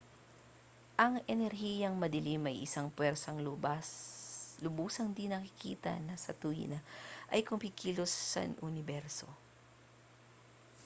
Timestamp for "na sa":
6.09-6.31